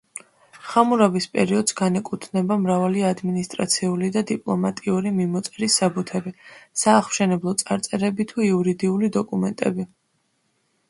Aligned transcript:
ხამურაბის 0.67 1.25
პერიოდს 1.33 1.75
განეკუთვნება 1.81 2.55
მრავალი 2.61 3.03
ადმინისტრაციული 3.09 4.09
და 4.15 4.23
დიპლომატიური 4.31 5.11
მიმოწერის 5.17 5.75
საბუთები, 5.81 6.33
სააღმშენებლო 6.85 7.53
წარწერები 7.63 8.27
თუ 8.31 8.47
იურიდიული 8.47 9.11
დოკუმენტები. 9.19 9.87